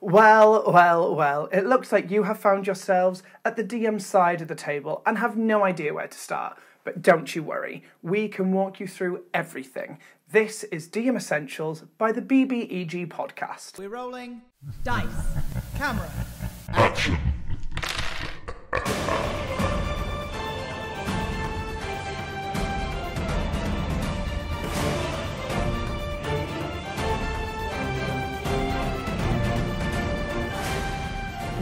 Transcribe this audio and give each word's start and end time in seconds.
Well, 0.00 0.64
well, 0.66 1.14
well, 1.14 1.48
it 1.52 1.64
looks 1.64 1.90
like 1.92 2.10
you 2.10 2.24
have 2.24 2.38
found 2.38 2.66
yourselves 2.66 3.22
at 3.44 3.56
the 3.56 3.64
DM 3.64 4.00
side 4.00 4.42
of 4.42 4.48
the 4.48 4.54
table 4.54 5.02
and 5.06 5.18
have 5.18 5.36
no 5.36 5.64
idea 5.64 5.94
where 5.94 6.08
to 6.08 6.18
start. 6.18 6.58
But 6.84 7.00
don't 7.00 7.34
you 7.34 7.42
worry, 7.42 7.84
we 8.02 8.28
can 8.28 8.52
walk 8.52 8.78
you 8.80 8.86
through 8.86 9.24
everything. 9.32 9.98
This 10.30 10.64
is 10.64 10.88
DM 10.88 11.16
Essentials 11.16 11.84
by 11.96 12.12
the 12.12 12.20
BBEG 12.20 13.08
podcast. 13.08 13.78
We're 13.78 13.88
rolling. 13.88 14.42
Dice. 14.82 15.06
Camera. 15.76 16.10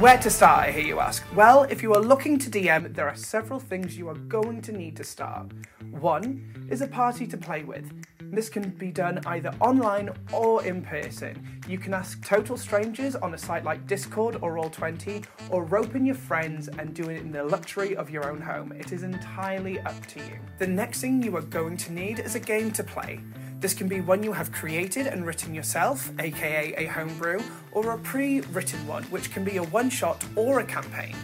Where 0.03 0.19
to 0.19 0.31
start, 0.31 0.67
I 0.67 0.73
hear 0.73 0.85
you 0.85 0.99
ask? 0.99 1.23
Well, 1.33 1.63
if 1.63 1.81
you 1.81 1.95
are 1.95 2.01
looking 2.01 2.37
to 2.41 2.51
DM, 2.51 2.93
there 2.93 3.09
are 3.09 3.15
several 3.15 3.61
things 3.61 3.97
you 3.97 4.09
are 4.09 4.17
going 4.17 4.61
to 4.63 4.73
need 4.73 4.97
to 4.97 5.05
start. 5.05 5.53
One 5.93 6.67
is 6.69 6.81
a 6.81 6.89
party 6.89 7.25
to 7.29 7.37
play 7.37 7.63
with. 7.63 7.89
This 8.19 8.49
can 8.49 8.71
be 8.71 8.91
done 8.91 9.21
either 9.27 9.55
online 9.61 10.11
or 10.33 10.65
in 10.65 10.83
person. 10.83 11.61
You 11.69 11.79
can 11.79 11.95
ask 11.95 12.21
total 12.27 12.57
strangers 12.57 13.15
on 13.15 13.35
a 13.35 13.39
site 13.39 13.63
like 13.63 13.87
Discord 13.87 14.39
or 14.43 14.53
Roll20, 14.57 15.25
or 15.51 15.63
rope 15.63 15.95
in 15.95 16.05
your 16.05 16.17
friends 16.17 16.67
and 16.67 16.93
do 16.93 17.09
it 17.09 17.19
in 17.19 17.31
the 17.31 17.45
luxury 17.45 17.95
of 17.95 18.11
your 18.11 18.29
own 18.29 18.41
home. 18.41 18.73
It 18.73 18.91
is 18.91 19.05
entirely 19.05 19.79
up 19.83 20.05
to 20.09 20.19
you. 20.19 20.37
The 20.59 20.67
next 20.67 21.01
thing 21.01 21.23
you 21.23 21.37
are 21.37 21.43
going 21.43 21.77
to 21.77 21.93
need 21.93 22.19
is 22.19 22.35
a 22.35 22.41
game 22.41 22.73
to 22.73 22.83
play. 22.83 23.21
This 23.63 23.75
can 23.75 23.87
be 23.87 24.01
one 24.01 24.25
you 24.25 24.33
have 24.33 24.51
created 24.51 25.07
and 25.07 25.25
written 25.25 25.55
yourself, 25.55 26.11
aka 26.19 26.75
a 26.77 26.87
homebrew, 26.87 27.41
or 27.71 27.93
a 27.93 27.99
pre 27.99 28.41
written 28.41 28.85
one, 28.89 29.05
which 29.05 29.31
can 29.31 29.45
be 29.45 29.59
a 29.59 29.63
one 29.63 29.89
shot 29.89 30.25
or 30.35 30.59
a 30.59 30.65
campaign. 30.65 31.15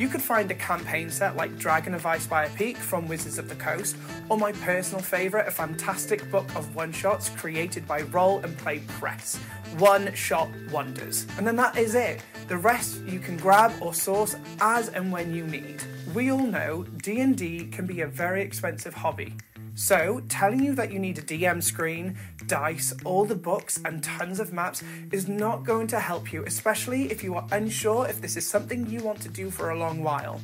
You 0.00 0.08
could 0.08 0.20
find 0.20 0.50
a 0.50 0.56
campaign 0.56 1.08
set 1.08 1.36
like 1.36 1.56
Dragon 1.56 1.94
of 1.94 2.02
Icespire 2.02 2.52
Peak 2.56 2.76
from 2.76 3.06
Wizards 3.06 3.38
of 3.38 3.48
the 3.48 3.54
Coast, 3.54 3.96
or 4.28 4.36
my 4.36 4.50
personal 4.50 5.00
favourite, 5.00 5.46
a 5.46 5.52
fantastic 5.52 6.28
book 6.32 6.52
of 6.56 6.74
one 6.74 6.90
shots 6.90 7.28
created 7.28 7.86
by 7.86 8.02
Roll 8.02 8.40
and 8.40 8.58
Play 8.58 8.80
Press. 8.98 9.36
One 9.78 10.12
shot 10.14 10.48
wonders. 10.72 11.28
And 11.36 11.46
then 11.46 11.54
that 11.56 11.78
is 11.78 11.94
it. 11.94 12.24
The 12.48 12.58
rest 12.58 13.02
you 13.06 13.20
can 13.20 13.36
grab 13.36 13.72
or 13.80 13.94
source 13.94 14.34
as 14.60 14.88
and 14.88 15.12
when 15.12 15.32
you 15.32 15.46
need. 15.46 15.80
We 16.12 16.32
all 16.32 16.46
know 16.46 16.86
D&D 17.02 17.68
can 17.68 17.86
be 17.86 18.00
a 18.00 18.06
very 18.08 18.42
expensive 18.42 18.94
hobby. 18.94 19.34
So, 19.78 20.20
telling 20.28 20.64
you 20.64 20.74
that 20.74 20.90
you 20.90 20.98
need 20.98 21.18
a 21.18 21.22
DM 21.22 21.62
screen, 21.62 22.18
dice, 22.48 22.92
all 23.04 23.24
the 23.24 23.36
books, 23.36 23.80
and 23.84 24.02
tons 24.02 24.40
of 24.40 24.52
maps 24.52 24.82
is 25.12 25.28
not 25.28 25.64
going 25.64 25.86
to 25.86 26.00
help 26.00 26.32
you, 26.32 26.42
especially 26.44 27.12
if 27.12 27.22
you 27.22 27.36
are 27.36 27.46
unsure 27.52 28.08
if 28.08 28.20
this 28.20 28.36
is 28.36 28.44
something 28.44 28.90
you 28.90 29.04
want 29.04 29.20
to 29.20 29.28
do 29.28 29.52
for 29.52 29.70
a 29.70 29.78
long 29.78 30.02
while. 30.02 30.40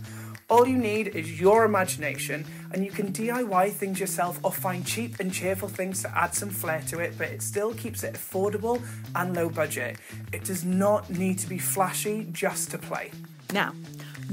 All 0.48 0.68
you 0.68 0.78
need 0.78 1.08
is 1.08 1.40
your 1.40 1.64
imagination, 1.64 2.44
and 2.70 2.84
you 2.84 2.92
can 2.92 3.12
DIY 3.12 3.72
things 3.72 3.98
yourself 3.98 4.38
or 4.44 4.52
find 4.52 4.86
cheap 4.86 5.18
and 5.18 5.32
cheerful 5.32 5.68
things 5.68 6.00
to 6.02 6.16
add 6.16 6.32
some 6.32 6.50
flair 6.50 6.82
to 6.82 7.00
it, 7.00 7.18
but 7.18 7.26
it 7.26 7.42
still 7.42 7.74
keeps 7.74 8.04
it 8.04 8.14
affordable 8.14 8.80
and 9.16 9.34
low 9.34 9.48
budget. 9.48 9.96
It 10.32 10.44
does 10.44 10.64
not 10.64 11.10
need 11.10 11.40
to 11.40 11.48
be 11.48 11.58
flashy 11.58 12.28
just 12.30 12.70
to 12.70 12.78
play. 12.78 13.10
Now, 13.52 13.72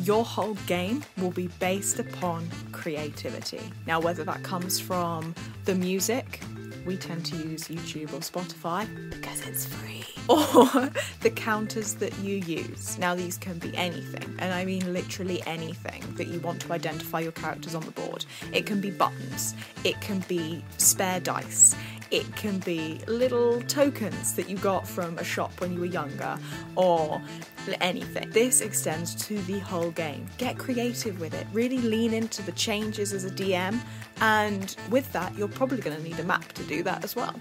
your 0.03 0.25
whole 0.25 0.55
game 0.67 1.03
will 1.17 1.31
be 1.31 1.47
based 1.59 1.99
upon 1.99 2.49
creativity. 2.71 3.61
Now, 3.85 3.99
whether 3.99 4.23
that 4.23 4.43
comes 4.43 4.79
from 4.79 5.35
the 5.65 5.75
music, 5.75 6.41
we 6.85 6.97
tend 6.97 7.25
to 7.27 7.35
use 7.35 7.67
YouTube 7.67 8.13
or 8.13 8.19
Spotify 8.19 8.87
because 9.11 9.45
it's 9.47 9.65
free, 9.65 10.03
or 10.27 10.89
the 11.21 11.29
counters 11.29 11.95
that 11.95 12.17
you 12.19 12.37
use. 12.37 12.97
Now, 12.97 13.13
these 13.13 13.37
can 13.37 13.59
be 13.59 13.75
anything, 13.77 14.35
and 14.39 14.53
I 14.53 14.65
mean 14.65 14.91
literally 14.91 15.43
anything 15.45 16.03
that 16.15 16.27
you 16.27 16.39
want 16.39 16.61
to 16.61 16.73
identify 16.73 17.19
your 17.19 17.33
characters 17.33 17.75
on 17.75 17.83
the 17.83 17.91
board. 17.91 18.25
It 18.51 18.65
can 18.65 18.81
be 18.81 18.89
buttons, 18.89 19.53
it 19.83 19.99
can 20.01 20.19
be 20.27 20.63
spare 20.77 21.19
dice, 21.19 21.75
it 22.09 22.35
can 22.35 22.59
be 22.59 22.99
little 23.07 23.61
tokens 23.63 24.33
that 24.33 24.49
you 24.49 24.57
got 24.57 24.87
from 24.87 25.17
a 25.17 25.23
shop 25.23 25.61
when 25.61 25.73
you 25.73 25.79
were 25.79 25.85
younger, 25.85 26.37
or 26.75 27.21
anything. 27.81 28.29
This 28.31 28.61
extends 28.61 29.15
to 29.27 29.41
the 29.43 29.59
whole 29.59 29.91
game. 29.91 30.27
Get 30.37 30.57
creative 30.57 31.19
with 31.19 31.33
it. 31.33 31.47
Really 31.53 31.79
lean 31.79 32.13
into 32.13 32.41
the 32.41 32.51
changes 32.53 33.13
as 33.13 33.25
a 33.25 33.29
DM, 33.31 33.79
and 34.19 34.75
with 34.89 35.11
that, 35.13 35.35
you're 35.37 35.47
probably 35.47 35.79
going 35.79 35.97
to 35.97 36.03
need 36.03 36.19
a 36.19 36.23
map 36.23 36.51
to 36.53 36.63
do 36.63 36.83
that 36.83 37.03
as 37.03 37.15
well. 37.15 37.35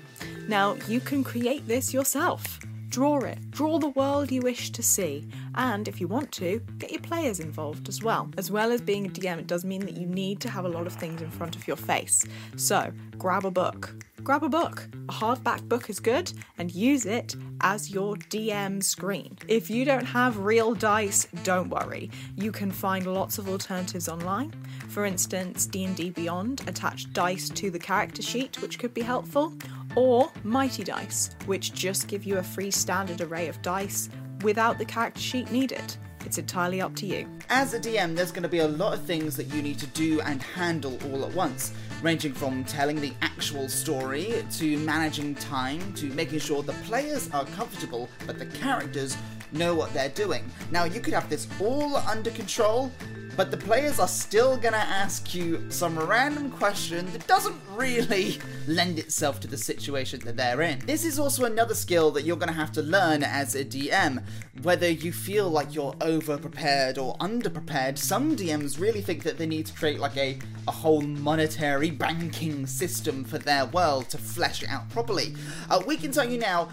Now, 0.49 0.77
you 0.89 1.01
can 1.01 1.23
create 1.23 1.67
this 1.67 1.93
yourself. 1.93 2.61
Draw 2.91 3.21
it. 3.21 3.51
Draw 3.53 3.79
the 3.79 3.91
world 3.91 4.33
you 4.33 4.41
wish 4.41 4.71
to 4.71 4.83
see. 4.83 5.29
And 5.55 5.87
if 5.87 6.01
you 6.01 6.09
want 6.09 6.33
to, 6.33 6.61
get 6.79 6.91
your 6.91 7.01
players 7.01 7.39
involved 7.39 7.89
as 7.89 8.03
well. 8.03 8.29
As 8.37 8.51
well 8.51 8.73
as 8.73 8.81
being 8.81 9.07
a 9.07 9.11
DM, 9.11 9.39
it 9.39 9.47
does 9.47 9.65
mean 9.65 9.83
that 9.83 9.97
you 9.97 10.07
need 10.07 10.41
to 10.41 10.51
have 10.51 10.65
a 10.65 10.69
lot 10.69 10.89
of 10.89 10.93
things 10.93 11.23
in 11.23 11.31
front 11.31 11.55
of 11.55 11.69
your 11.69 11.77
face. 11.77 12.25
So, 12.57 12.91
grab 13.17 13.45
a 13.45 13.51
book. 13.51 14.00
Grab 14.23 14.45
a 14.45 14.49
book. 14.49 14.87
A 15.09 15.13
hardback 15.13 15.67
book 15.67 15.89
is 15.89 15.99
good 15.99 16.33
and 16.59 16.75
use 16.75 17.07
it 17.07 17.35
as 17.63 17.91
your 17.91 18.17
DM 18.17 18.83
screen. 18.83 19.37
If 19.49 19.71
you 19.71 19.87
don't 19.87 20.05
have 20.05 20.39
real 20.39 20.75
dice, 20.75 21.27
don't 21.43 21.71
worry. 21.71 22.11
You 22.37 22.53
can 22.53 22.71
find 22.71 23.07
lots 23.07 23.39
of 23.39 23.49
alternatives 23.49 24.09
online. 24.09 24.53
For 24.89 25.07
instance, 25.07 25.65
D&D 25.67 26.11
Beyond 26.11 26.63
attached 26.69 27.15
dice 27.15 27.49
to 27.49 27.71
the 27.71 27.79
character 27.79 28.21
sheet, 28.21 28.61
which 28.61 28.79
could 28.79 28.93
be 28.93 29.01
helpful, 29.01 29.55
or 29.97 30.31
Mighty 30.45 30.85
Dice, 30.85 31.31
which 31.47 31.73
just 31.73 32.07
give 32.07 32.25
you 32.25 32.39
a 32.39 32.43
free 32.43 32.71
standard 32.71 33.23
array 33.23 33.49
of 33.49 33.61
dice 33.63 34.11
without 34.43 34.79
the 34.79 34.85
character 34.85 35.21
sheet 35.21 35.51
needed. 35.51 35.97
It's 36.25 36.39
entirely 36.39 36.81
up 36.81 36.95
to 36.97 37.07
you. 37.07 37.27
As 37.49 37.75
a 37.75 37.81
DM, 37.81 38.15
there's 38.15 38.31
going 38.31 38.43
to 38.43 38.49
be 38.49 38.59
a 38.59 38.69
lot 38.69 38.95
of 38.95 39.03
things 39.03 39.37
that 39.37 39.45
you 39.55 39.63
need 39.63 39.79
to 39.79 39.87
do 39.89 40.21
and 40.21 40.43
handle 40.43 40.99
all 41.11 41.25
at 41.25 41.33
once, 41.35 41.73
ranging 42.03 42.33
from 42.33 42.65
telling 42.65 43.01
the 43.01 43.13
actual 43.23 43.69
story 43.69 44.45
to 44.59 44.79
managing 44.79 45.35
time 45.37 45.93
to 45.95 46.07
making 46.07 46.39
sure 46.39 46.63
the 46.63 46.73
players 46.85 47.31
are 47.33 47.45
comfortable 47.47 48.09
but 48.27 48.39
the 48.39 48.47
characters 48.47 49.17
know 49.53 49.75
what 49.75 49.93
they're 49.93 50.11
doing. 50.11 50.45
Now, 50.71 50.85
you 50.85 51.01
could 51.01 51.15
have 51.15 51.29
this 51.29 51.49
all 51.61 51.97
under 51.97 52.31
control, 52.31 52.93
but 53.37 53.51
the 53.51 53.57
players 53.57 53.99
are 53.99 54.09
still 54.09 54.57
gonna 54.57 54.77
ask 54.77 55.35
you 55.35 55.65
some 55.71 55.99
random 55.99 56.51
question 56.51 57.11
that 57.13 57.27
doesn't 57.27 57.57
really 57.71 58.39
lend 58.67 58.99
itself 58.99 59.41
to 59.41 59.49
the 59.49 59.57
situation 59.57 60.21
that 60.21 60.37
they're 60.37 60.63
in. 60.63 60.79
This 60.87 61.05
is 61.05 61.19
also 61.19 61.45
another 61.45 61.75
skill 61.75 62.11
that 62.13 62.25
you're 62.25 62.37
gonna 62.37 62.53
have 62.53 62.73
to 62.73 62.83
learn 62.83 63.23
as 63.23 63.55
a 63.55 63.65
DM. 63.65 64.23
Whether 64.63 64.91
you 64.91 65.13
feel 65.13 65.49
like 65.49 65.75
you're 65.75 65.95
over 66.01 66.37
prepared 66.37 66.99
or 66.99 67.17
under 67.21 67.51
prepared, 67.51 67.99
some 67.99 68.37
DMs 68.37 68.81
really 68.81 69.01
think 69.01 69.23
that 69.23 69.39
they 69.39 69.47
need 69.47 69.67
to 69.67 69.75
create 69.75 70.01
like 70.01 70.17
a, 70.17 70.39
a 70.69 70.73
whole 70.73 71.01
monetary 71.01 71.91
banking 71.91 72.67
system 72.67 73.25
for 73.25 73.39
their 73.39 73.67
world 73.67 74.09
to 74.11 74.19
flesh 74.19 74.63
it 74.63 74.69
out 74.69 74.89
properly. 74.91 75.35
Uh, 75.69 75.83
we 75.87 75.97
can 75.97 76.13
tell 76.13 76.29
you 76.29 76.39
now, 76.39 76.69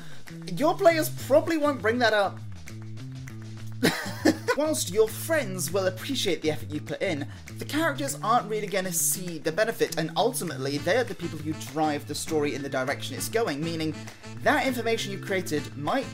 your 0.58 0.76
players 0.76 1.10
probably 1.28 1.58
won't 1.58 1.82
bring 1.82 2.00
that 2.00 2.14
up 2.14 2.40
Whilst 4.58 4.92
your 4.92 5.08
friends 5.08 5.72
will 5.72 5.86
appreciate 5.86 6.42
the 6.42 6.50
effort 6.50 6.72
you 6.72 6.82
put 6.82 7.04
in, 7.04 7.28
the 7.60 7.66
characters 7.66 8.18
aren't 8.24 8.50
really 8.50 8.66
going 8.66 8.86
to 8.86 8.92
see 8.92 9.38
the 9.38 9.52
benefit, 9.52 10.00
and 10.00 10.10
ultimately, 10.18 10.80
they're 10.80 11.04
the 11.04 11.14
people 11.14 11.38
who 11.38 11.54
drive 11.72 12.08
the 12.08 12.16
story 12.16 12.56
in 12.56 12.64
the 12.64 12.68
direction 12.68 13.16
it's 13.16 13.30
going, 13.30 13.64
meaning 13.64 13.94
that 14.42 14.66
information 14.66 15.12
you 15.12 15.20
created 15.20 15.78
might 15.78 16.08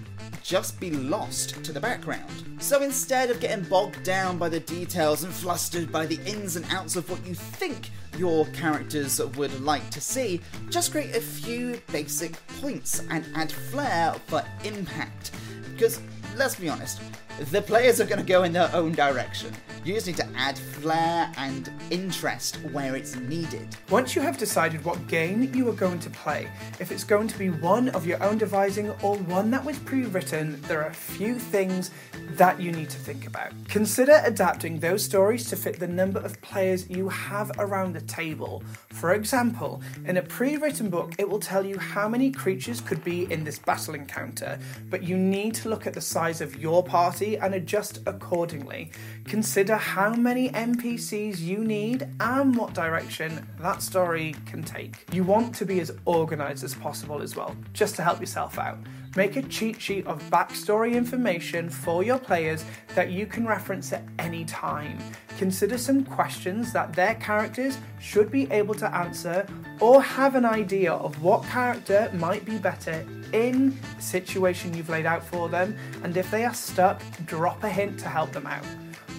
just 0.43 0.77
be 0.77 0.91
lost 0.91 1.63
to 1.63 1.71
the 1.71 1.79
background. 1.79 2.29
So 2.59 2.83
instead 2.83 3.29
of 3.29 3.39
getting 3.39 3.63
bogged 3.63 4.03
down 4.03 4.37
by 4.37 4.49
the 4.49 4.59
details 4.59 5.23
and 5.23 5.33
flustered 5.33 5.89
by 5.89 6.05
the 6.05 6.19
ins 6.25 6.57
and 6.57 6.65
outs 6.69 6.97
of 6.97 7.09
what 7.09 7.25
you 7.25 7.35
think 7.35 7.91
your 8.17 8.45
characters 8.47 9.21
would 9.37 9.61
like 9.61 9.89
to 9.91 10.01
see, 10.01 10.41
just 10.69 10.91
create 10.91 11.15
a 11.15 11.21
few 11.21 11.81
basic 11.93 12.45
points 12.59 13.03
and 13.09 13.25
add 13.35 13.53
flair 13.53 14.13
for 14.27 14.43
impact. 14.65 15.31
Because 15.71 16.01
let's 16.35 16.55
be 16.55 16.67
honest, 16.67 16.99
the 17.39 17.61
players 17.61 17.99
are 17.99 18.05
going 18.05 18.19
to 18.19 18.25
go 18.25 18.43
in 18.43 18.53
their 18.53 18.69
own 18.73 18.91
direction. 18.91 19.51
You 19.83 19.95
just 19.95 20.07
need 20.07 20.17
to 20.17 20.27
add 20.35 20.57
flair 20.57 21.31
and 21.37 21.69
interest 21.89 22.57
where 22.71 22.95
it's 22.95 23.15
needed. 23.15 23.75
Once 23.89 24.15
you 24.15 24.21
have 24.21 24.37
decided 24.37 24.85
what 24.85 25.07
game 25.07 25.51
you 25.53 25.67
are 25.67 25.73
going 25.73 25.99
to 25.99 26.09
play, 26.11 26.47
if 26.79 26.91
it's 26.91 27.03
going 27.03 27.27
to 27.27 27.37
be 27.37 27.49
one 27.49 27.89
of 27.89 28.05
your 28.05 28.21
own 28.23 28.37
devising 28.37 28.89
or 29.01 29.17
one 29.17 29.49
that 29.51 29.65
was 29.65 29.77
pre 29.79 30.03
written, 30.05 30.61
there 30.63 30.81
are 30.81 30.89
a 30.89 30.93
few 30.93 31.39
things 31.39 31.91
that 32.31 32.61
you 32.61 32.71
need 32.71 32.89
to 32.89 32.97
think 32.97 33.27
about. 33.27 33.51
Consider 33.67 34.21
adapting 34.23 34.79
those 34.79 35.03
stories 35.03 35.49
to 35.49 35.55
fit 35.55 35.79
the 35.79 35.87
number 35.87 36.19
of 36.19 36.39
players 36.41 36.89
you 36.89 37.09
have 37.09 37.51
around 37.57 37.93
the 37.93 38.01
table. 38.01 38.63
For 38.89 39.13
example, 39.13 39.81
in 40.05 40.17
a 40.17 40.21
pre 40.21 40.57
written 40.57 40.89
book, 40.89 41.13
it 41.17 41.27
will 41.27 41.39
tell 41.39 41.65
you 41.65 41.77
how 41.77 42.07
many 42.07 42.31
creatures 42.31 42.79
could 42.79 43.03
be 43.03 43.31
in 43.31 43.43
this 43.43 43.59
battle 43.59 43.95
encounter, 43.95 44.59
but 44.89 45.03
you 45.03 45.17
need 45.17 45.55
to 45.55 45.69
look 45.69 45.87
at 45.87 45.93
the 45.93 46.01
size 46.01 46.39
of 46.39 46.57
your 46.57 46.83
party 46.83 47.22
and 47.23 47.53
adjust 47.53 47.99
accordingly. 48.05 48.91
Consider 49.25 49.75
how 49.75 50.13
many 50.13 50.49
NPCs 50.49 51.39
you 51.39 51.63
need 51.63 52.07
and 52.19 52.55
what 52.55 52.73
direction 52.73 53.47
that 53.59 53.81
story 53.81 54.35
can 54.45 54.63
take. 54.63 55.05
You 55.11 55.23
want 55.23 55.55
to 55.55 55.65
be 55.65 55.79
as 55.79 55.91
organised 56.05 56.63
as 56.63 56.75
possible 56.75 57.21
as 57.21 57.35
well, 57.35 57.55
just 57.73 57.95
to 57.95 58.03
help 58.03 58.19
yourself 58.19 58.59
out. 58.59 58.77
Make 59.15 59.35
a 59.35 59.43
cheat 59.43 59.79
sheet 59.79 60.07
of 60.07 60.23
backstory 60.31 60.93
information 60.93 61.69
for 61.69 62.03
your 62.03 62.17
players 62.17 62.65
that 62.95 63.11
you 63.11 63.27
can 63.27 63.45
reference 63.45 63.93
at 63.93 64.03
any 64.17 64.43
time. 64.45 64.97
Consider 65.37 65.77
some 65.77 66.03
questions 66.03 66.73
that 66.73 66.93
their 66.93 67.13
characters 67.15 67.77
should 67.99 68.31
be 68.31 68.51
able 68.51 68.73
to 68.75 68.95
answer 68.95 69.45
or 69.79 70.01
have 70.01 70.33
an 70.33 70.45
idea 70.45 70.93
of 70.93 71.21
what 71.21 71.43
character 71.43 72.09
might 72.13 72.43
be 72.43 72.57
better 72.57 73.05
in 73.33 73.77
the 73.95 74.01
situation 74.01 74.73
you've 74.73 74.89
laid 74.89 75.05
out 75.05 75.23
for 75.23 75.47
them, 75.47 75.75
and 76.03 76.17
if 76.17 76.31
they 76.31 76.43
are 76.45 76.53
stuck, 76.53 77.01
drop 77.25 77.63
a 77.63 77.69
hint 77.69 77.99
to 77.99 78.07
help 78.07 78.31
them 78.31 78.47
out. 78.47 78.65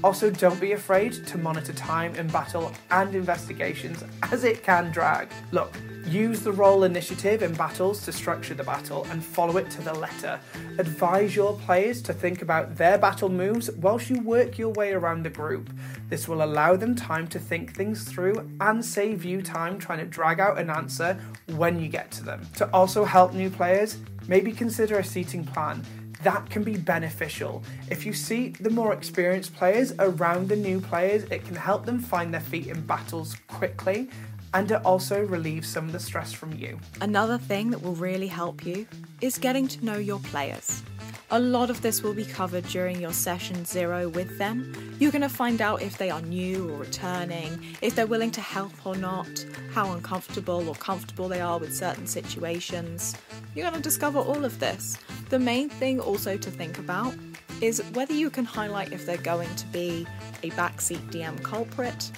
Also, 0.04 0.28
don't 0.28 0.60
be 0.60 0.72
afraid 0.72 1.14
to 1.26 1.38
monitor 1.38 1.72
time 1.72 2.14
in 2.16 2.28
battle 2.28 2.70
and 2.90 3.14
investigations 3.14 4.04
as 4.30 4.44
it 4.44 4.62
can 4.62 4.90
drag. 4.90 5.30
Look, 5.50 5.74
use 6.06 6.40
the 6.40 6.52
roll 6.52 6.84
initiative 6.84 7.42
in 7.42 7.54
battles 7.54 8.04
to 8.04 8.12
structure 8.12 8.52
the 8.52 8.64
battle 8.64 9.06
and 9.10 9.24
follow 9.24 9.56
it 9.56 9.70
to 9.70 9.80
the 9.80 9.94
letter. 9.94 10.38
Advise 10.76 11.34
your 11.34 11.54
players 11.60 12.02
to 12.02 12.12
think 12.12 12.42
about 12.42 12.76
their 12.76 12.98
battle 12.98 13.30
moves 13.30 13.70
whilst 13.70 14.10
you 14.10 14.20
work 14.20 14.58
your 14.58 14.74
way 14.74 14.92
around 14.92 15.22
the 15.22 15.30
group. 15.30 15.70
This 16.10 16.28
will 16.28 16.44
allow 16.44 16.76
them 16.76 16.94
time 16.94 17.26
to 17.28 17.38
think 17.38 17.74
things 17.74 18.04
through 18.04 18.46
and 18.60 18.84
save 18.84 19.24
you 19.24 19.40
time 19.40 19.78
trying 19.78 20.00
to 20.00 20.04
drag 20.04 20.38
out 20.38 20.58
an 20.58 20.68
answer 20.68 21.18
when 21.56 21.80
you 21.80 21.88
get 21.88 22.10
to 22.10 22.22
them. 22.22 22.46
To 22.56 22.70
also 22.74 23.06
help 23.06 23.32
new 23.32 23.48
players, 23.48 23.96
maybe 24.28 24.52
consider 24.52 24.98
a 24.98 25.04
seating 25.04 25.46
plan 25.46 25.82
that 26.24 26.50
can 26.50 26.64
be 26.64 26.76
beneficial. 26.76 27.62
If 27.90 28.04
you 28.04 28.12
see 28.12 28.48
the 28.48 28.70
more 28.70 28.92
experienced 28.92 29.54
players 29.54 29.92
around 29.98 30.48
the 30.48 30.56
new 30.56 30.80
players, 30.80 31.24
it 31.24 31.44
can 31.44 31.54
help 31.54 31.86
them 31.86 32.00
find 32.00 32.32
their 32.34 32.40
feet 32.40 32.66
in 32.66 32.80
battles 32.82 33.36
quickly 33.46 34.08
and 34.54 34.70
it 34.70 34.84
also 34.84 35.20
relieves 35.26 35.68
some 35.68 35.86
of 35.86 35.92
the 35.92 36.00
stress 36.00 36.32
from 36.32 36.52
you. 36.54 36.78
Another 37.00 37.38
thing 37.38 37.70
that 37.70 37.82
will 37.82 37.96
really 37.96 38.28
help 38.28 38.64
you 38.64 38.86
is 39.20 39.36
getting 39.36 39.66
to 39.68 39.84
know 39.84 39.96
your 39.98 40.20
players. 40.20 40.82
A 41.30 41.40
lot 41.40 41.70
of 41.70 41.80
this 41.80 42.02
will 42.02 42.12
be 42.12 42.24
covered 42.24 42.64
during 42.68 43.00
your 43.00 43.12
session 43.12 43.64
zero 43.64 44.08
with 44.10 44.36
them. 44.36 44.72
You're 44.98 45.10
going 45.10 45.22
to 45.22 45.28
find 45.28 45.62
out 45.62 45.80
if 45.80 45.96
they 45.96 46.10
are 46.10 46.20
new 46.20 46.70
or 46.70 46.78
returning, 46.78 47.58
if 47.80 47.94
they're 47.94 48.06
willing 48.06 48.30
to 48.32 48.42
help 48.42 48.72
or 48.84 48.94
not, 48.94 49.44
how 49.72 49.92
uncomfortable 49.92 50.68
or 50.68 50.74
comfortable 50.74 51.28
they 51.28 51.40
are 51.40 51.58
with 51.58 51.74
certain 51.74 52.06
situations. 52.06 53.16
You're 53.54 53.68
going 53.68 53.74
to 53.74 53.82
discover 53.82 54.18
all 54.18 54.44
of 54.44 54.60
this. 54.60 54.98
The 55.30 55.38
main 55.38 55.70
thing 55.70 55.98
also 55.98 56.36
to 56.36 56.50
think 56.50 56.78
about 56.78 57.14
is 57.62 57.82
whether 57.94 58.12
you 58.12 58.28
can 58.28 58.44
highlight 58.44 58.92
if 58.92 59.06
they're 59.06 59.16
going 59.16 59.52
to 59.56 59.66
be 59.68 60.06
a 60.42 60.50
backseat 60.50 61.10
DM 61.10 61.42
culprit 61.42 62.10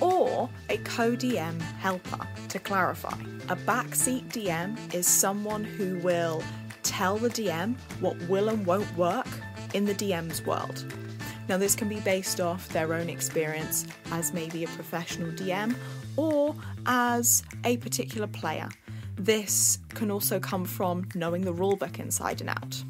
or 0.00 0.48
a 0.68 0.76
co 0.78 1.16
DM 1.16 1.60
helper. 1.78 2.26
To 2.48 2.58
clarify, 2.58 3.16
a 3.48 3.56
backseat 3.56 4.28
DM 4.28 4.76
is 4.94 5.06
someone 5.06 5.64
who 5.64 5.98
will 5.98 6.42
tell 6.90 7.16
the 7.16 7.30
DM 7.30 7.78
what 8.00 8.20
will 8.28 8.48
and 8.48 8.66
won't 8.66 8.96
work 8.96 9.28
in 9.74 9.84
the 9.84 9.94
DM's 9.94 10.44
world. 10.44 10.84
Now, 11.48 11.56
this 11.56 11.76
can 11.76 11.88
be 11.88 12.00
based 12.00 12.40
off 12.40 12.68
their 12.70 12.92
own 12.92 13.08
experience 13.08 13.86
as 14.10 14.34
maybe 14.34 14.64
a 14.64 14.68
professional 14.68 15.30
DM 15.30 15.76
or 16.16 16.54
as 16.86 17.44
a 17.64 17.76
particular 17.76 18.26
player. 18.26 18.68
This 19.14 19.78
can 19.90 20.10
also 20.10 20.40
come 20.40 20.64
from 20.64 21.08
knowing 21.14 21.42
the 21.42 21.54
rulebook 21.54 22.00
inside 22.00 22.40
and 22.40 22.50
out. 22.50 22.82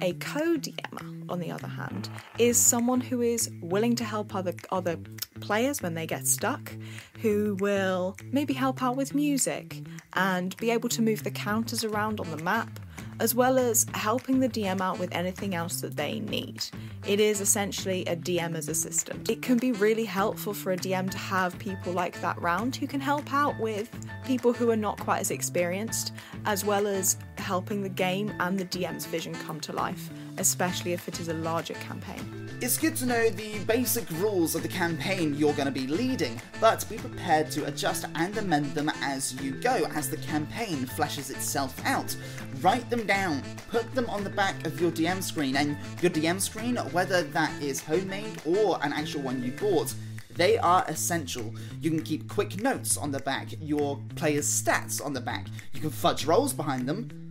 A 0.00 0.12
co-DMer, 0.14 1.28
on 1.28 1.40
the 1.40 1.50
other 1.50 1.66
hand, 1.66 2.08
is 2.38 2.56
someone 2.56 3.00
who 3.00 3.20
is 3.20 3.50
willing 3.60 3.96
to 3.96 4.04
help 4.04 4.34
other 4.34 4.54
other 4.70 4.96
players 5.40 5.82
when 5.82 5.94
they 5.94 6.06
get 6.06 6.26
stuck, 6.26 6.72
who 7.20 7.56
will 7.58 8.16
maybe 8.30 8.54
help 8.54 8.80
out 8.80 8.96
with 8.96 9.12
music 9.12 9.82
and 10.12 10.56
be 10.58 10.70
able 10.70 10.88
to 10.90 11.02
move 11.02 11.24
the 11.24 11.30
counters 11.32 11.82
around 11.82 12.20
on 12.20 12.30
the 12.30 12.42
map 12.44 12.78
as 13.20 13.34
well 13.34 13.58
as 13.58 13.86
helping 13.94 14.40
the 14.40 14.48
DM 14.48 14.80
out 14.80 14.98
with 14.98 15.14
anything 15.14 15.54
else 15.54 15.80
that 15.80 15.96
they 15.96 16.20
need. 16.20 16.64
It 17.06 17.20
is 17.20 17.40
essentially 17.40 18.04
a 18.06 18.16
DM's 18.16 18.68
assistant. 18.68 19.30
It 19.30 19.42
can 19.42 19.58
be 19.58 19.72
really 19.72 20.04
helpful 20.04 20.54
for 20.54 20.72
a 20.72 20.76
DM 20.76 21.10
to 21.10 21.18
have 21.18 21.58
people 21.58 21.92
like 21.92 22.20
that 22.20 22.40
round 22.40 22.76
who 22.76 22.86
can 22.86 23.00
help 23.00 23.32
out 23.32 23.58
with 23.58 23.90
people 24.24 24.52
who 24.52 24.70
are 24.70 24.76
not 24.76 24.98
quite 24.98 25.20
as 25.20 25.30
experienced, 25.30 26.12
as 26.44 26.64
well 26.64 26.86
as 26.86 27.16
helping 27.38 27.82
the 27.82 27.88
game 27.88 28.32
and 28.40 28.58
the 28.58 28.64
DM's 28.66 29.06
vision 29.06 29.34
come 29.34 29.60
to 29.60 29.72
life, 29.72 30.10
especially 30.38 30.92
if 30.92 31.08
it 31.08 31.20
is 31.20 31.28
a 31.28 31.34
larger 31.34 31.74
campaign. 31.74 32.48
It's 32.60 32.76
good 32.76 32.96
to 32.96 33.06
know 33.06 33.30
the 33.30 33.60
basic 33.66 34.10
rules 34.20 34.56
of 34.56 34.62
the 34.62 34.68
campaign 34.68 35.36
you're 35.36 35.52
going 35.52 35.66
to 35.66 35.70
be 35.72 35.86
leading, 35.86 36.42
but 36.60 36.84
be 36.88 36.96
prepared 36.96 37.52
to 37.52 37.66
adjust 37.66 38.04
and 38.16 38.36
amend 38.36 38.74
them 38.74 38.90
as 39.00 39.40
you 39.40 39.52
go 39.52 39.86
as 39.94 40.10
the 40.10 40.16
campaign 40.16 40.78
fleshes 40.84 41.30
itself 41.30 41.80
out. 41.86 42.16
Write 42.60 42.88
them 42.90 43.06
down, 43.06 43.42
put 43.70 43.94
them 43.94 44.08
on 44.10 44.24
the 44.24 44.30
back 44.30 44.66
of 44.66 44.80
your 44.80 44.90
DM 44.90 45.22
screen, 45.22 45.56
and 45.56 45.76
your 46.02 46.10
DM 46.10 46.40
screen, 46.40 46.76
whether 46.76 47.22
that 47.22 47.62
is 47.62 47.82
homemade 47.82 48.42
or 48.44 48.78
an 48.82 48.92
actual 48.92 49.22
one 49.22 49.42
you 49.42 49.52
bought, 49.52 49.94
they 50.30 50.58
are 50.58 50.84
essential. 50.88 51.54
You 51.80 51.90
can 51.90 52.02
keep 52.02 52.28
quick 52.28 52.60
notes 52.62 52.96
on 52.96 53.10
the 53.10 53.20
back, 53.20 53.48
your 53.60 54.00
player's 54.16 54.46
stats 54.46 55.04
on 55.04 55.12
the 55.12 55.20
back. 55.20 55.46
You 55.72 55.80
can 55.80 55.90
fudge 55.90 56.24
rolls 56.24 56.52
behind 56.52 56.88
them, 56.88 57.28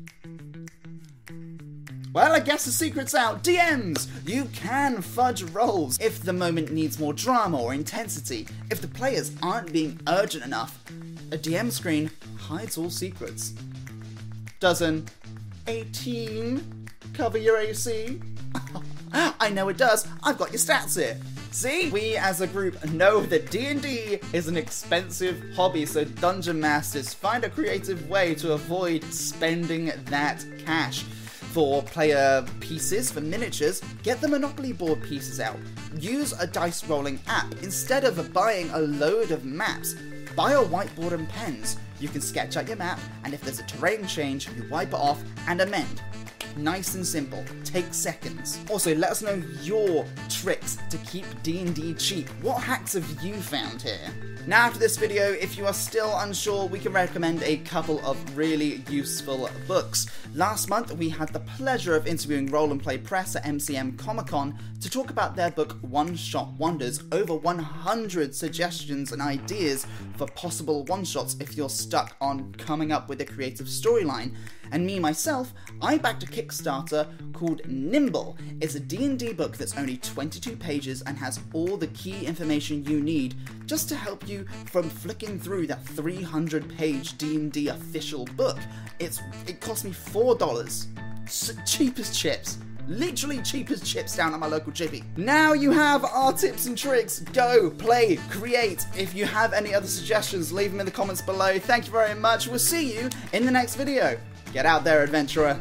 well, 2.17 2.33
I 2.33 2.39
guess 2.39 2.65
the 2.65 2.71
secret's 2.71 3.13
out. 3.13 3.43
DMs! 3.43 4.07
You 4.27 4.45
can 4.45 5.03
fudge 5.03 5.43
rolls 5.43 5.99
if 6.01 6.23
the 6.23 6.33
moment 6.33 6.71
needs 6.71 6.97
more 6.97 7.13
drama 7.13 7.61
or 7.61 7.75
intensity. 7.75 8.47
If 8.71 8.81
the 8.81 8.87
players 8.87 9.33
aren't 9.43 9.71
being 9.71 9.99
urgent 10.07 10.43
enough, 10.43 10.83
a 11.31 11.37
DM 11.37 11.71
screen 11.71 12.09
hides 12.39 12.75
all 12.75 12.89
secrets. 12.89 13.53
Doesn't 14.59 15.11
18 15.67 16.87
cover 17.13 17.37
your 17.37 17.57
AC? 17.57 18.19
I 19.13 19.49
know 19.49 19.69
it 19.69 19.77
does. 19.77 20.07
I've 20.23 20.37
got 20.37 20.51
your 20.51 20.59
stats 20.59 20.97
here. 20.97 21.17
See, 21.51 21.89
we 21.91 22.17
as 22.17 22.41
a 22.41 22.47
group 22.47 22.83
know 22.89 23.21
that 23.21 23.49
D&D 23.51 24.19
is 24.33 24.47
an 24.47 24.57
expensive 24.57 25.41
hobby, 25.55 25.85
so 25.85 26.03
Dungeon 26.03 26.59
Masters 26.59 27.13
find 27.13 27.43
a 27.43 27.49
creative 27.49 28.09
way 28.09 28.35
to 28.35 28.53
avoid 28.53 29.03
spending 29.05 29.91
that 30.05 30.45
cash 30.65 31.03
for 31.57 31.81
player 31.83 32.45
pieces, 32.59 33.11
for 33.11 33.21
miniatures, 33.21 33.81
get 34.03 34.21
the 34.21 34.27
Monopoly 34.27 34.73
board 34.73 35.01
pieces 35.01 35.39
out. 35.39 35.57
Use 35.97 36.33
a 36.33 36.45
dice 36.45 36.83
rolling 36.85 37.19
app 37.27 37.51
instead 37.63 38.03
of 38.03 38.33
buying 38.33 38.69
a 38.71 38.79
load 38.79 39.31
of 39.31 39.45
maps. 39.45 39.95
Buy 40.35 40.51
a 40.51 40.63
whiteboard 40.63 41.13
and 41.13 41.27
pens. 41.29 41.77
You 41.99 42.09
can 42.09 42.21
sketch 42.21 42.57
out 42.57 42.67
your 42.67 42.77
map, 42.77 42.99
and 43.23 43.33
if 43.33 43.41
there's 43.41 43.59
a 43.59 43.63
terrain 43.63 44.05
change, 44.05 44.47
you 44.49 44.65
wipe 44.69 44.89
it 44.89 44.93
off 44.93 45.23
and 45.47 45.61
amend. 45.61 46.01
Nice 46.57 46.95
and 46.95 47.05
simple. 47.05 47.45
Take 47.63 47.93
seconds. 47.93 48.59
Also, 48.69 48.95
let 48.95 49.11
us 49.11 49.21
know 49.21 49.41
your 49.61 50.05
tricks 50.27 50.77
to 50.89 50.97
keep 50.99 51.25
D&D 51.43 51.93
cheap. 51.95 52.27
What 52.41 52.63
hacks 52.63 52.93
have 52.93 53.23
you 53.23 53.35
found 53.35 53.81
here? 53.81 54.09
Now 54.47 54.67
after 54.67 54.79
this 54.79 54.97
video, 54.97 55.33
if 55.33 55.57
you 55.57 55.65
are 55.65 55.73
still 55.73 56.17
unsure, 56.19 56.67
we 56.67 56.79
can 56.79 56.93
recommend 56.93 57.43
a 57.43 57.57
couple 57.57 58.03
of 58.05 58.17
really 58.37 58.81
useful 58.89 59.49
books. 59.67 60.07
Last 60.33 60.69
month, 60.69 60.93
we 60.93 61.09
had 61.09 61.33
the 61.33 61.41
pleasure 61.41 61.97
of 61.97 62.07
interviewing 62.07 62.47
Roll 62.47 62.71
and 62.71 62.81
Play 62.81 62.97
Press 62.97 63.35
at 63.35 63.43
MCM 63.43 63.97
Comic 63.97 64.27
Con 64.27 64.57
to 64.79 64.89
talk 64.89 65.09
about 65.09 65.35
their 65.35 65.51
book 65.51 65.77
One 65.81 66.15
Shot 66.15 66.53
Wonders, 66.53 67.03
over 67.11 67.35
100 67.35 68.33
suggestions 68.33 69.11
and 69.11 69.21
ideas 69.21 69.85
for 70.15 70.27
possible 70.27 70.85
one-shots 70.85 71.35
if 71.41 71.57
you're 71.57 71.67
stuck 71.67 72.15
on 72.21 72.53
coming 72.53 72.93
up 72.93 73.09
with 73.09 73.19
a 73.19 73.25
creative 73.25 73.67
storyline. 73.67 74.33
And 74.71 74.85
me 74.85 74.97
myself, 74.99 75.53
I 75.81 75.97
backed 75.97 76.23
a 76.23 76.25
Kickstarter 76.25 76.46
called 77.33 77.61
Nimble. 77.67 78.37
It's 78.61 78.75
a 78.75 78.79
D&D 78.79 79.33
book 79.33 79.57
that's 79.57 79.77
only 79.77 79.97
22 79.97 80.55
pages 80.55 81.01
and 81.03 81.17
has 81.17 81.39
all 81.53 81.77
the 81.77 81.87
key 81.87 82.25
information 82.25 82.83
you 82.85 83.01
need 83.01 83.35
just 83.65 83.89
to 83.89 83.95
help 83.95 84.27
you 84.27 84.45
from 84.65 84.89
flicking 84.89 85.39
through 85.39 85.67
that 85.67 85.83
300-page 85.85 87.17
D&D 87.17 87.67
official 87.67 88.25
book. 88.35 88.57
It's 88.99 89.21
it 89.47 89.61
cost 89.61 89.85
me 89.85 89.91
$4. 89.91 90.87
S- 91.25 91.53
cheap 91.65 91.99
as 91.99 92.17
chips 92.17 92.57
literally 92.87 93.41
cheapest 93.41 93.85
chips 93.85 94.15
down 94.15 94.33
at 94.33 94.39
my 94.39 94.47
local 94.47 94.71
chippy. 94.71 95.03
Now 95.17 95.53
you 95.53 95.71
have 95.71 96.05
our 96.05 96.33
tips 96.33 96.65
and 96.65 96.77
tricks. 96.77 97.19
Go, 97.33 97.69
play, 97.69 98.17
create. 98.29 98.85
If 98.97 99.13
you 99.13 99.25
have 99.25 99.53
any 99.53 99.73
other 99.73 99.87
suggestions, 99.87 100.51
leave 100.51 100.71
them 100.71 100.79
in 100.79 100.85
the 100.85 100.91
comments 100.91 101.21
below. 101.21 101.59
Thank 101.59 101.85
you 101.85 101.91
very 101.91 102.15
much. 102.15 102.47
We'll 102.47 102.59
see 102.59 102.93
you 102.93 103.09
in 103.33 103.45
the 103.45 103.51
next 103.51 103.75
video. 103.75 104.17
Get 104.53 104.65
out 104.65 104.83
there, 104.83 105.03
adventurer. 105.03 105.59